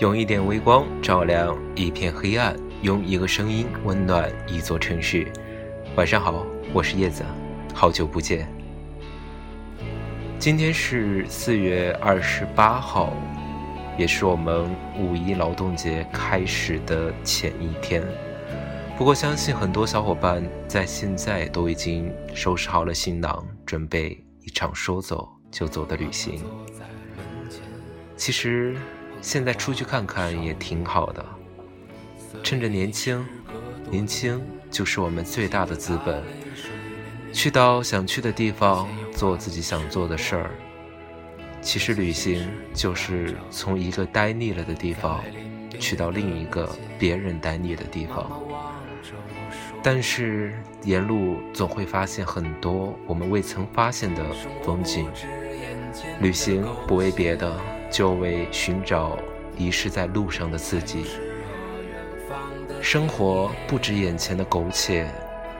[0.00, 5.30] 用一点微光照亮一片黑暗，用一个声音温暖一座城市。
[5.94, 7.22] 晚上好，我是叶子，
[7.74, 8.50] 好久不见。
[10.38, 13.12] 今天是四月二十八号，
[13.98, 18.02] 也是我们五一劳动节开始的前一天。
[18.96, 26.42] 不过，相信很多小伙伴在现在都已经收拾好了行囊，准备一场说走就走的旅行。
[28.16, 28.74] 其实。
[29.20, 31.24] 现在出去看看也挺好的，
[32.42, 33.24] 趁着年轻，
[33.90, 36.22] 年轻就是我们最大的资本。
[37.32, 40.50] 去到想去的地方，做自己想做的事儿。
[41.60, 45.22] 其实旅行就是从一个呆腻了的地方，
[45.78, 46.68] 去到另一个
[46.98, 48.42] 别人呆腻的地方。
[49.82, 54.24] 但是沿路总会发现很多我们未曾发现的
[54.62, 55.06] 风景。
[56.20, 57.52] 旅行不为别的。
[57.90, 59.18] 就为寻找
[59.56, 61.06] 遗失在路上的自己。
[62.80, 65.08] 生活不止眼前的苟且，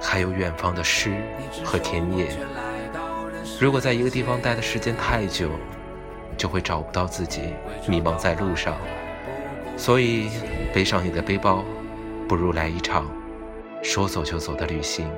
[0.00, 1.16] 还有远方的诗
[1.64, 2.28] 和田野。
[3.58, 5.50] 如果在一个地方待的时间太久，
[6.36, 7.54] 就会找不到自己，
[7.88, 8.76] 迷茫在路上。
[9.76, 10.30] 所以，
[10.72, 11.64] 背上你的背包，
[12.28, 13.04] 不如来一场
[13.82, 15.10] 说走就走的旅行。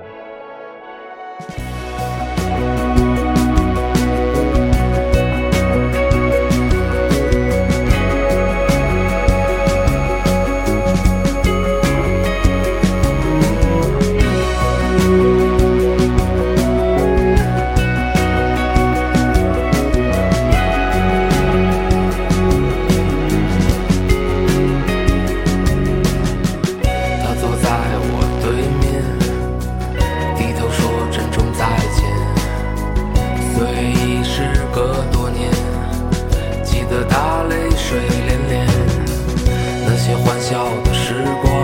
[41.15, 41.64] 时光。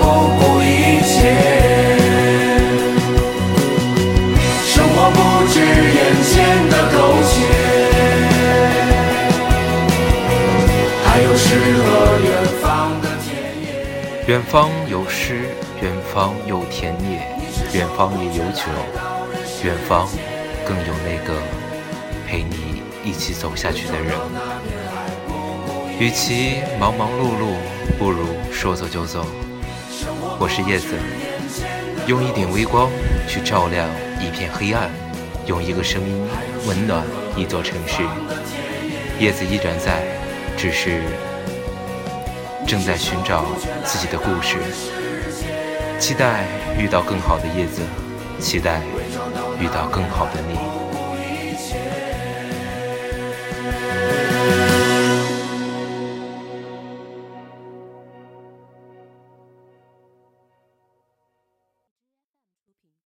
[14.31, 15.41] 远方有诗，
[15.81, 17.19] 远方有田野，
[17.73, 18.63] 远方也有酒，
[19.61, 20.07] 远方
[20.65, 21.37] 更有那个
[22.25, 24.15] 陪你一起走下去的人。
[25.99, 27.55] 与其忙忙碌碌，
[27.99, 29.25] 不如说走就走。
[30.39, 30.95] 我是叶子，
[32.07, 32.89] 用一点微光
[33.27, 33.85] 去照亮
[34.21, 34.89] 一片黑暗。
[35.45, 36.25] 用一个声音
[36.67, 37.05] 温暖
[37.35, 38.01] 一座城市，
[39.19, 40.01] 叶子依然在，
[40.55, 41.01] 只是
[42.67, 43.45] 正在寻找
[43.83, 44.57] 自己的故事。
[45.99, 46.45] 期待
[46.77, 47.81] 遇到更好的叶子，
[48.39, 48.81] 期待
[49.59, 50.80] 遇到更好的你。